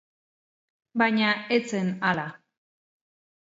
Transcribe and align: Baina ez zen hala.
Baina 1.01 1.35
ez 1.57 1.61
zen 1.75 1.93
hala. 2.11 2.27